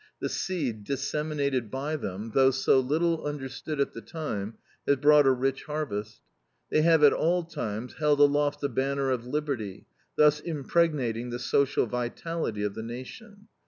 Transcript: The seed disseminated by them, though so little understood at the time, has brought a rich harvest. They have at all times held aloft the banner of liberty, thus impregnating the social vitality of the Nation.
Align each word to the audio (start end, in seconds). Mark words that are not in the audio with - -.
The 0.19 0.29
seed 0.29 0.83
disseminated 0.83 1.69
by 1.69 1.95
them, 1.95 2.31
though 2.33 2.49
so 2.49 2.79
little 2.79 3.23
understood 3.23 3.79
at 3.79 3.93
the 3.93 4.01
time, 4.01 4.55
has 4.87 4.95
brought 4.95 5.27
a 5.27 5.31
rich 5.31 5.65
harvest. 5.65 6.21
They 6.71 6.81
have 6.81 7.03
at 7.03 7.13
all 7.13 7.43
times 7.43 7.93
held 7.99 8.19
aloft 8.19 8.61
the 8.61 8.69
banner 8.69 9.11
of 9.11 9.27
liberty, 9.27 9.85
thus 10.15 10.39
impregnating 10.39 11.29
the 11.29 11.37
social 11.37 11.85
vitality 11.85 12.63
of 12.63 12.73
the 12.73 12.81
Nation. 12.81 13.47